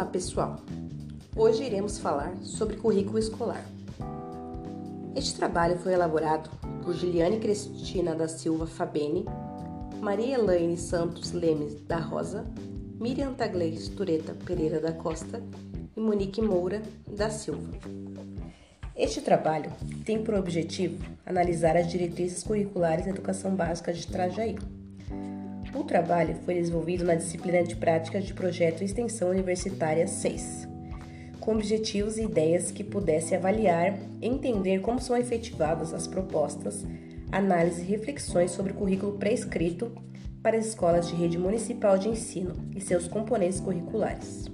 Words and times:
Olá 0.00 0.08
pessoal! 0.08 0.56
Hoje 1.36 1.62
iremos 1.62 1.98
falar 1.98 2.34
sobre 2.42 2.78
currículo 2.78 3.18
escolar. 3.18 3.62
Este 5.14 5.34
trabalho 5.36 5.76
foi 5.76 5.92
elaborado 5.92 6.48
por 6.82 6.94
Giliane 6.94 7.38
Cristina 7.38 8.14
da 8.14 8.26
Silva 8.26 8.66
Fabene, 8.66 9.26
Maria 10.00 10.36
Elaine 10.36 10.78
Santos 10.78 11.32
Lemes 11.32 11.82
da 11.82 11.98
Rosa, 11.98 12.46
Miriam 12.98 13.34
Taglei 13.34 13.76
Tureta 13.94 14.34
Pereira 14.46 14.80
da 14.80 14.90
Costa 14.90 15.42
e 15.94 16.00
Monique 16.00 16.40
Moura 16.40 16.80
da 17.06 17.28
Silva. 17.28 17.68
Este 18.96 19.20
trabalho 19.20 19.70
tem 20.06 20.24
por 20.24 20.32
objetivo 20.32 20.96
analisar 21.26 21.76
as 21.76 21.90
diretrizes 21.90 22.42
curriculares 22.42 23.04
da 23.04 23.10
educação 23.10 23.54
básica 23.54 23.92
de 23.92 24.06
Trajaí. 24.06 24.56
O 25.80 25.84
trabalho 25.84 26.36
foi 26.44 26.56
desenvolvido 26.56 27.04
na 27.04 27.14
disciplina 27.14 27.62
de 27.62 27.74
práticas 27.74 28.26
de 28.26 28.34
projeto 28.34 28.84
extensão 28.84 29.30
universitária 29.30 30.06
6, 30.06 30.68
com 31.40 31.52
objetivos 31.54 32.18
e 32.18 32.24
ideias 32.24 32.70
que 32.70 32.84
pudesse 32.84 33.34
avaliar 33.34 33.98
entender 34.20 34.80
como 34.82 35.00
são 35.00 35.16
efetivadas 35.16 35.94
as 35.94 36.06
propostas, 36.06 36.84
análise 37.32 37.80
e 37.80 37.86
reflexões 37.86 38.50
sobre 38.50 38.72
o 38.72 38.74
currículo 38.74 39.16
pré-escrito 39.16 39.90
para 40.42 40.58
as 40.58 40.66
escolas 40.66 41.08
de 41.08 41.14
rede 41.14 41.38
municipal 41.38 41.96
de 41.96 42.10
ensino 42.10 42.54
e 42.76 42.80
seus 42.82 43.08
componentes 43.08 43.58
curriculares. 43.58 44.50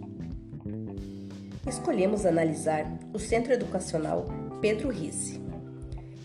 Escolhemos 1.66 2.24
analisar 2.24 2.86
o 3.12 3.18
Centro 3.18 3.52
Educacional 3.52 4.26
Pedro 4.60 4.90
Risse. 4.90 5.40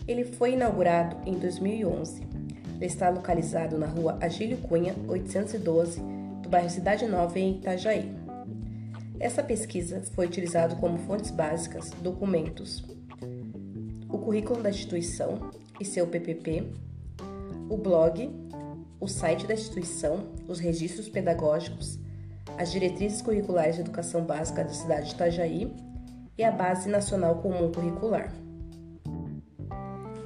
Ele 0.06 0.24
foi 0.24 0.52
inaugurado 0.52 1.16
em 1.26 1.34
2011 1.34 2.41
está 2.86 3.08
localizado 3.08 3.78
na 3.78 3.86
rua 3.86 4.18
Agílio 4.20 4.58
Cunha, 4.58 4.94
812, 5.08 6.00
do 6.42 6.48
bairro 6.48 6.70
Cidade 6.70 7.06
Nova, 7.06 7.38
em 7.38 7.58
Itajaí. 7.58 8.14
Essa 9.18 9.42
pesquisa 9.42 10.02
foi 10.14 10.26
utilizada 10.26 10.74
como 10.76 10.98
fontes 10.98 11.30
básicas 11.30 11.90
documentos, 12.02 12.84
o 14.08 14.18
currículo 14.18 14.62
da 14.62 14.70
instituição 14.70 15.50
e 15.80 15.84
seu 15.84 16.06
PPP, 16.06 16.64
o 17.70 17.76
blog, 17.76 18.30
o 19.00 19.08
site 19.08 19.46
da 19.46 19.54
instituição, 19.54 20.28
os 20.48 20.58
registros 20.58 21.08
pedagógicos, 21.08 21.98
as 22.58 22.70
diretrizes 22.70 23.22
curriculares 23.22 23.76
de 23.76 23.82
educação 23.82 24.24
básica 24.24 24.64
da 24.64 24.72
cidade 24.72 25.06
de 25.06 25.14
Itajaí 25.14 25.72
e 26.36 26.44
a 26.44 26.50
Base 26.50 26.88
Nacional 26.88 27.36
Comum 27.36 27.70
Curricular. 27.72 28.32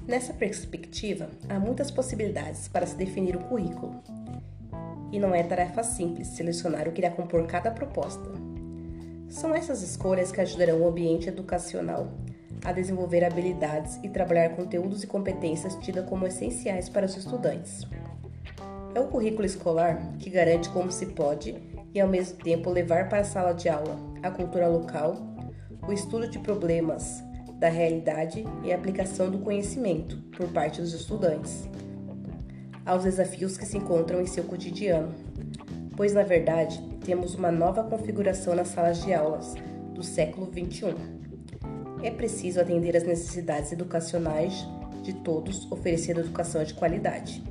Nessa 0.06 0.32
perspectiva, 0.32 1.28
há 1.48 1.58
muitas 1.58 1.90
possibilidades 1.90 2.68
para 2.68 2.86
se 2.86 2.94
definir 2.94 3.34
o 3.34 3.40
currículo. 3.40 4.00
E 5.10 5.18
não 5.18 5.34
é 5.34 5.42
tarefa 5.42 5.82
simples 5.82 6.28
selecionar 6.28 6.86
o 6.86 6.92
que 6.92 7.00
irá 7.00 7.10
compor 7.10 7.44
cada 7.46 7.72
proposta. 7.72 8.30
São 9.28 9.52
essas 9.52 9.82
escolhas 9.82 10.30
que 10.30 10.40
ajudarão 10.40 10.80
o 10.80 10.88
ambiente 10.88 11.28
educacional 11.28 12.08
a 12.64 12.70
desenvolver 12.72 13.24
habilidades 13.24 13.98
e 14.02 14.08
trabalhar 14.08 14.50
conteúdos 14.50 15.02
e 15.02 15.08
competências 15.08 15.74
tidas 15.76 16.08
como 16.08 16.26
essenciais 16.26 16.88
para 16.88 17.06
os 17.06 17.16
estudantes. 17.16 17.84
É 18.94 19.00
o 19.00 19.08
currículo 19.08 19.44
escolar 19.44 20.16
que 20.20 20.30
garante 20.30 20.68
como 20.68 20.90
se 20.92 21.06
pode 21.06 21.56
e 21.92 22.00
ao 22.00 22.08
mesmo 22.08 22.38
tempo 22.38 22.70
levar 22.70 23.08
para 23.08 23.20
a 23.20 23.24
sala 23.24 23.52
de 23.52 23.68
aula 23.68 23.98
a 24.22 24.30
cultura 24.30 24.68
local, 24.68 25.16
o 25.86 25.92
estudo 25.92 26.28
de 26.30 26.38
problemas 26.38 27.22
da 27.58 27.68
realidade 27.68 28.44
e 28.62 28.72
aplicação 28.72 29.30
do 29.30 29.38
conhecimento 29.38 30.16
por 30.36 30.48
parte 30.48 30.80
dos 30.80 30.92
estudantes 30.92 31.68
aos 32.86 33.02
desafios 33.02 33.58
que 33.58 33.66
se 33.66 33.76
encontram 33.76 34.22
em 34.22 34.26
seu 34.26 34.44
cotidiano, 34.44 35.12
pois 35.96 36.14
na 36.14 36.22
verdade 36.22 36.80
temos 37.04 37.34
uma 37.34 37.50
nova 37.50 37.82
configuração 37.82 38.54
nas 38.54 38.68
salas 38.68 39.02
de 39.02 39.12
aulas 39.12 39.54
do 39.92 40.04
século 40.04 40.46
XXI. 40.46 40.94
É 42.02 42.10
preciso 42.12 42.60
atender 42.60 42.96
às 42.96 43.02
necessidades 43.02 43.72
educacionais 43.72 44.64
de 45.02 45.12
todos, 45.14 45.70
oferecendo 45.70 46.20
educação 46.20 46.62
de 46.62 46.74
qualidade. 46.74 47.42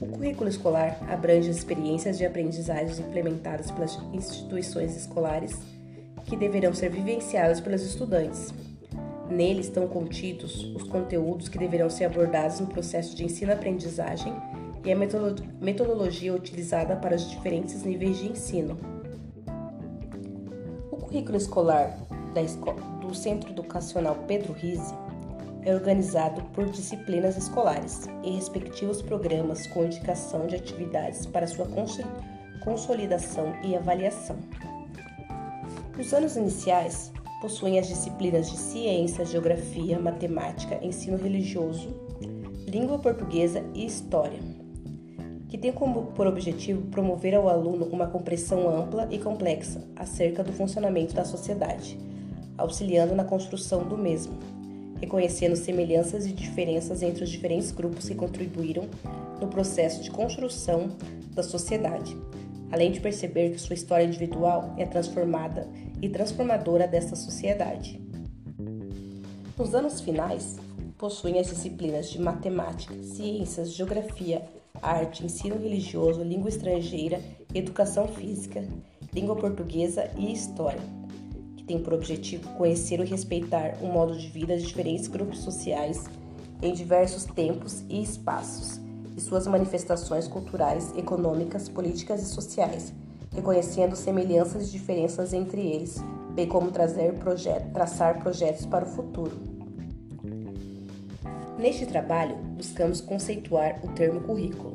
O 0.00 0.06
currículo 0.06 0.48
escolar 0.48 0.98
abrange 1.08 1.50
as 1.50 1.56
experiências 1.56 2.16
de 2.16 2.24
aprendizagem 2.24 3.04
implementadas 3.04 3.70
pelas 3.70 3.98
instituições 4.12 4.96
escolares 4.96 5.58
que 6.24 6.36
deverão 6.36 6.72
ser 6.72 6.90
vivenciadas 6.90 7.60
pelos 7.60 7.82
estudantes 7.82 8.52
Nele 9.32 9.60
estão 9.60 9.88
contidos 9.88 10.62
os 10.74 10.82
conteúdos 10.82 11.48
que 11.48 11.56
deverão 11.56 11.88
ser 11.88 12.04
abordados 12.04 12.60
no 12.60 12.66
processo 12.66 13.16
de 13.16 13.24
ensino-aprendizagem 13.24 14.34
e 14.84 14.92
a 14.92 14.96
metodologia 15.58 16.34
utilizada 16.34 16.96
para 16.96 17.16
os 17.16 17.30
diferentes 17.30 17.82
níveis 17.82 18.18
de 18.18 18.28
ensino. 18.28 18.78
O 20.90 20.96
currículo 20.96 21.38
escolar 21.38 21.96
do 23.00 23.14
Centro 23.14 23.50
Educacional 23.50 24.16
Pedro 24.28 24.52
Rizzi 24.52 24.94
é 25.62 25.74
organizado 25.74 26.42
por 26.50 26.68
disciplinas 26.68 27.38
escolares 27.38 28.02
e 28.22 28.32
respectivos 28.32 29.00
programas 29.00 29.66
com 29.68 29.84
indicação 29.84 30.46
de 30.46 30.56
atividades 30.56 31.24
para 31.24 31.46
sua 31.46 31.66
consolidação 32.62 33.54
e 33.64 33.74
avaliação. 33.74 34.36
Nos 35.96 36.12
anos 36.12 36.36
iniciais, 36.36 37.12
possuem 37.42 37.76
as 37.80 37.88
disciplinas 37.88 38.48
de 38.48 38.56
ciência, 38.56 39.26
geografia, 39.26 39.98
matemática, 39.98 40.78
ensino 40.80 41.16
religioso, 41.16 41.88
língua 42.68 43.00
portuguesa 43.00 43.64
e 43.74 43.84
história, 43.84 44.38
que 45.48 45.58
tem 45.58 45.72
como 45.72 46.12
por 46.12 46.28
objetivo 46.28 46.82
promover 46.82 47.34
ao 47.34 47.48
aluno 47.48 47.86
uma 47.86 48.06
compreensão 48.06 48.68
ampla 48.68 49.08
e 49.10 49.18
complexa 49.18 49.82
acerca 49.96 50.44
do 50.44 50.52
funcionamento 50.52 51.14
da 51.14 51.24
sociedade, 51.24 51.98
auxiliando 52.56 53.12
na 53.12 53.24
construção 53.24 53.82
do 53.88 53.98
mesmo, 53.98 54.38
reconhecendo 55.00 55.56
semelhanças 55.56 56.26
e 56.26 56.32
diferenças 56.32 57.02
entre 57.02 57.24
os 57.24 57.30
diferentes 57.30 57.72
grupos 57.72 58.08
que 58.08 58.14
contribuíram 58.14 58.84
no 59.40 59.48
processo 59.48 60.00
de 60.00 60.12
construção 60.12 60.90
da 61.34 61.42
sociedade, 61.42 62.16
além 62.70 62.92
de 62.92 63.00
perceber 63.00 63.50
que 63.50 63.58
sua 63.58 63.74
história 63.74 64.04
individual 64.04 64.76
é 64.78 64.86
transformada 64.86 65.68
e 66.02 66.08
transformadora 66.08 66.88
desta 66.88 67.14
sociedade. 67.14 68.02
Nos 69.56 69.74
anos 69.74 70.00
finais, 70.00 70.58
possuem 70.98 71.38
as 71.38 71.46
disciplinas 71.46 72.10
de 72.10 72.20
matemática, 72.20 73.00
ciências, 73.02 73.72
geografia, 73.72 74.42
arte, 74.82 75.24
ensino 75.24 75.56
religioso, 75.56 76.22
língua 76.22 76.48
estrangeira, 76.48 77.20
educação 77.54 78.08
física, 78.08 78.66
língua 79.14 79.36
portuguesa 79.36 80.10
e 80.18 80.32
história, 80.32 80.80
que 81.56 81.64
tem 81.64 81.80
por 81.80 81.92
objetivo 81.92 82.48
conhecer 82.56 82.98
e 82.98 83.04
respeitar 83.04 83.78
o 83.80 83.86
modo 83.86 84.18
de 84.18 84.28
vida 84.28 84.56
de 84.56 84.66
diferentes 84.66 85.06
grupos 85.06 85.38
sociais 85.38 86.04
em 86.60 86.72
diversos 86.72 87.24
tempos 87.24 87.84
e 87.88 88.02
espaços 88.02 88.80
e 89.16 89.20
suas 89.20 89.46
manifestações 89.46 90.26
culturais, 90.26 90.92
econômicas, 90.96 91.68
políticas 91.68 92.22
e 92.22 92.26
sociais, 92.26 92.92
reconhecendo 93.34 93.96
semelhanças 93.96 94.68
e 94.68 94.72
diferenças 94.72 95.32
entre 95.32 95.60
eles, 95.60 96.02
bem 96.34 96.46
como 96.46 96.70
trazer 96.70 97.14
traçar 97.72 98.18
projetos 98.20 98.66
para 98.66 98.84
o 98.84 98.88
futuro. 98.88 99.36
Neste 101.58 101.86
trabalho, 101.86 102.36
buscamos 102.56 103.00
conceituar 103.00 103.80
o 103.84 103.88
termo 103.88 104.20
currículo. 104.20 104.74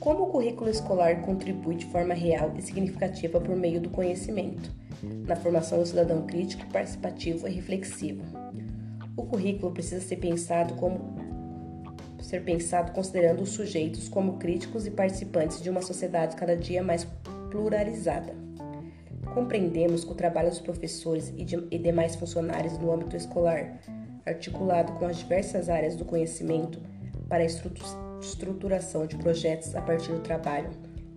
Como 0.00 0.24
o 0.24 0.26
currículo 0.26 0.70
escolar 0.70 1.22
contribui 1.22 1.76
de 1.76 1.86
forma 1.86 2.14
real 2.14 2.52
e 2.56 2.62
significativa 2.62 3.40
por 3.40 3.56
meio 3.56 3.80
do 3.80 3.90
conhecimento, 3.90 4.70
na 5.02 5.36
formação 5.36 5.78
do 5.78 5.86
cidadão 5.86 6.26
crítico, 6.26 6.66
participativo 6.72 7.46
e 7.46 7.52
reflexivo. 7.52 8.22
O 9.16 9.22
currículo 9.24 9.72
precisa 9.72 10.00
ser 10.00 10.16
pensado 10.16 10.74
como 10.74 11.16
ser 12.20 12.42
pensado 12.42 12.90
considerando 12.92 13.42
os 13.42 13.50
sujeitos 13.50 14.08
como 14.08 14.36
críticos 14.38 14.86
e 14.86 14.90
participantes 14.90 15.62
de 15.62 15.70
uma 15.70 15.80
sociedade 15.80 16.34
cada 16.34 16.56
dia 16.56 16.82
mais 16.82 17.06
pluralizada. 17.56 18.34
Compreendemos 19.32 20.04
que 20.04 20.12
o 20.12 20.14
trabalho 20.14 20.50
dos 20.50 20.60
professores 20.60 21.32
e, 21.36 21.44
de, 21.44 21.66
e 21.70 21.78
demais 21.78 22.14
funcionários 22.14 22.78
no 22.78 22.92
âmbito 22.92 23.16
escolar, 23.16 23.78
articulado 24.26 24.92
com 24.92 25.06
as 25.06 25.16
diversas 25.16 25.70
áreas 25.70 25.96
do 25.96 26.04
conhecimento 26.04 26.80
para 27.28 27.42
a 27.42 27.46
estruturação 28.20 29.06
de 29.06 29.16
projetos 29.16 29.74
a 29.74 29.80
partir 29.80 30.12
do 30.12 30.20
trabalho 30.20 30.70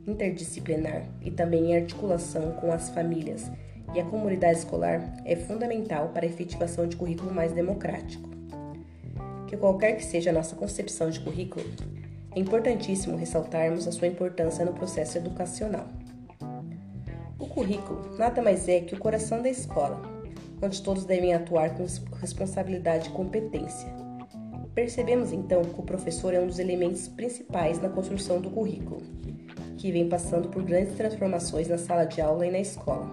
interdisciplinar 0.08 1.04
e 1.22 1.30
também 1.30 1.72
em 1.72 1.76
articulação 1.76 2.54
com 2.54 2.72
as 2.72 2.90
famílias 2.90 3.52
e 3.94 4.00
a 4.00 4.06
comunidade 4.06 4.60
escolar, 4.60 5.02
é 5.26 5.36
fundamental 5.36 6.10
para 6.10 6.26
a 6.26 6.30
efetivação 6.30 6.88
de 6.88 6.96
currículo 6.96 7.34
mais 7.34 7.52
democrático. 7.52 8.30
Que 9.48 9.58
qualquer 9.58 9.98
que 9.98 10.06
seja 10.06 10.30
a 10.30 10.34
nossa 10.34 10.56
concepção 10.56 11.10
de 11.10 11.20
currículo, 11.20 11.66
é 12.36 12.40
importantíssimo 12.40 13.18
ressaltarmos 13.18 13.88
a 13.88 13.92
sua 13.92 14.08
importância 14.08 14.64
no 14.64 14.74
processo 14.74 15.18
educacional. 15.18 15.88
Currículo 17.60 18.16
nada 18.18 18.42
mais 18.42 18.70
é 18.70 18.80
que 18.80 18.96
o 18.96 18.98
coração 18.98 19.42
da 19.42 19.50
escola, 19.50 20.02
onde 20.62 20.82
todos 20.82 21.04
devem 21.04 21.34
atuar 21.34 21.76
com 21.76 21.84
responsabilidade 22.16 23.10
e 23.10 23.12
competência. 23.12 23.94
Percebemos 24.74 25.34
então 25.34 25.62
que 25.62 25.78
o 25.78 25.84
professor 25.84 26.34
é 26.34 26.40
um 26.40 26.48
dos 26.48 26.58
elementos 26.58 27.10
principais 27.10 27.82
na 27.82 27.90
construção 27.90 28.40
do 28.40 28.50
currículo, 28.50 29.02
que 29.78 29.92
vem 29.92 30.08
passando 30.08 30.48
por 30.48 30.64
grandes 30.64 30.96
transformações 30.96 31.68
na 31.68 31.78
sala 31.78 32.06
de 32.06 32.22
aula 32.22 32.48
e 32.48 32.52
na 32.52 32.60
escola, 32.60 33.06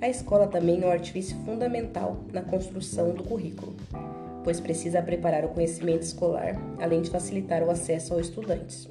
A 0.00 0.08
escola 0.08 0.46
também 0.46 0.82
é 0.82 0.86
um 0.86 0.90
artifício 0.90 1.36
fundamental 1.44 2.24
na 2.32 2.40
construção 2.40 3.12
do 3.12 3.22
currículo, 3.22 3.76
pois 4.44 4.60
precisa 4.60 5.02
preparar 5.02 5.44
o 5.44 5.48
conhecimento 5.48 6.02
escolar, 6.02 6.56
além 6.80 7.02
de 7.02 7.10
facilitar 7.10 7.62
o 7.62 7.70
acesso 7.70 8.14
aos 8.14 8.28
estudantes. 8.28 8.88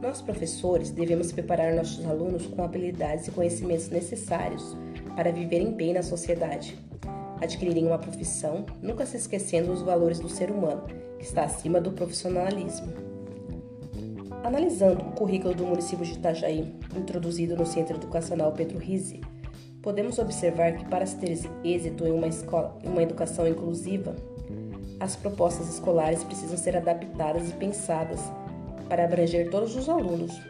Nós, 0.00 0.22
professores, 0.22 0.90
devemos 0.90 1.32
preparar 1.32 1.74
nossos 1.74 2.06
alunos 2.06 2.46
com 2.46 2.62
habilidades 2.62 3.26
e 3.26 3.32
conhecimentos 3.32 3.88
necessários 3.88 4.76
para 5.16 5.32
viverem 5.32 5.72
bem 5.72 5.92
na 5.92 6.04
sociedade, 6.04 6.78
adquirirem 7.40 7.86
uma 7.86 7.98
profissão, 7.98 8.64
nunca 8.80 9.04
se 9.04 9.16
esquecendo 9.16 9.72
dos 9.72 9.82
valores 9.82 10.20
do 10.20 10.28
ser 10.28 10.52
humano, 10.52 10.84
que 11.18 11.24
está 11.24 11.42
acima 11.42 11.80
do 11.80 11.90
profissionalismo. 11.90 12.92
Analisando 14.44 15.02
o 15.02 15.12
currículo 15.12 15.52
do 15.52 15.66
município 15.66 16.04
de 16.04 16.12
Itajaí, 16.12 16.72
introduzido 16.96 17.56
no 17.56 17.66
Centro 17.66 17.96
Educacional 17.96 18.52
Pedro 18.52 18.78
Rizzi, 18.78 19.20
podemos 19.82 20.16
observar 20.20 20.76
que 20.76 20.84
para 20.84 21.06
se 21.06 21.16
ter 21.16 21.36
êxito 21.64 22.06
em 22.06 22.12
uma, 22.12 22.28
escola, 22.28 22.78
uma 22.84 23.02
educação 23.02 23.48
inclusiva, 23.48 24.14
as 25.00 25.16
propostas 25.16 25.68
escolares 25.68 26.22
precisam 26.22 26.56
ser 26.56 26.76
adaptadas 26.76 27.50
e 27.50 27.52
pensadas 27.54 28.20
para 28.88 29.04
abranger 29.04 29.50
todos 29.50 29.76
os 29.76 29.88
alunos, 29.88 30.40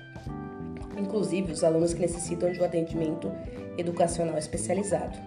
inclusive 0.96 1.52
os 1.52 1.64
alunos 1.64 1.94
que 1.94 2.00
necessitam 2.00 2.52
de 2.52 2.60
um 2.60 2.64
atendimento 2.64 3.30
educacional 3.76 4.36
especializado, 4.36 5.18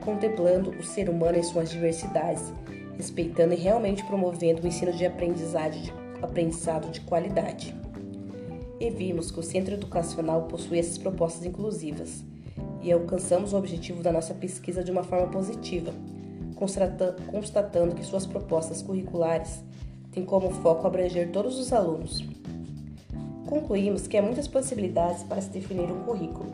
contemplando 0.00 0.70
o 0.70 0.82
ser 0.82 1.08
humano 1.08 1.38
em 1.38 1.42
suas 1.42 1.70
diversidades, 1.70 2.52
respeitando 2.96 3.54
e 3.54 3.56
realmente 3.56 4.04
promovendo 4.04 4.62
o 4.62 4.66
ensino 4.66 4.92
de 4.92 5.06
aprendizado 5.06 5.72
de, 5.72 5.92
aprendizado 6.20 6.90
de 6.90 7.00
qualidade. 7.00 7.74
E 8.78 8.90
vimos 8.90 9.30
que 9.30 9.40
o 9.40 9.42
centro 9.42 9.74
educacional 9.74 10.42
possui 10.42 10.78
essas 10.78 10.98
propostas 10.98 11.44
inclusivas 11.44 12.24
e 12.82 12.90
alcançamos 12.90 13.52
o 13.52 13.56
objetivo 13.56 14.02
da 14.02 14.12
nossa 14.12 14.34
pesquisa 14.34 14.82
de 14.82 14.90
uma 14.90 15.04
forma 15.04 15.28
positiva, 15.28 15.92
constatando 17.30 17.94
que 17.94 18.04
suas 18.04 18.26
propostas 18.26 18.82
curriculares 18.82 19.62
tem 20.12 20.24
como 20.24 20.50
foco 20.50 20.86
abranger 20.86 21.32
todos 21.32 21.58
os 21.58 21.72
alunos. 21.72 22.22
Concluímos 23.46 24.06
que 24.06 24.16
há 24.16 24.22
muitas 24.22 24.46
possibilidades 24.46 25.24
para 25.24 25.40
se 25.40 25.50
definir 25.50 25.90
um 25.90 26.04
currículo, 26.04 26.50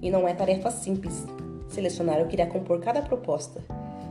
e 0.00 0.10
não 0.10 0.26
é 0.26 0.32
tarefa 0.32 0.70
simples 0.70 1.26
selecionar 1.68 2.22
o 2.22 2.26
que 2.26 2.34
irá 2.34 2.46
compor 2.46 2.80
cada 2.80 3.02
proposta. 3.02 3.62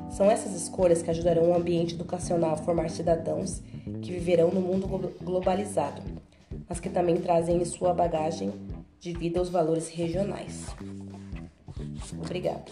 São 0.10 0.30
essas 0.30 0.54
escolhas 0.54 1.02
que 1.02 1.10
ajudarão 1.10 1.50
o 1.50 1.56
ambiente 1.56 1.96
educacional 1.96 2.54
a 2.54 2.58
formar 2.58 2.90
cidadãos 2.90 3.62
que 4.02 4.12
viverão 4.12 4.50
no 4.52 4.62
mundo 4.62 4.88
globalizado, 5.22 6.02
mas 6.68 6.80
que 6.80 6.90
também 6.90 7.18
trazem 7.18 7.58
em 7.62 7.66
sua 7.66 7.94
bagagem 7.94 8.52
de 9.00 9.14
vida 9.14 9.42
os 9.42 9.50
valores 9.50 9.90
regionais. 9.90 10.66
Obrigada. 12.22 12.66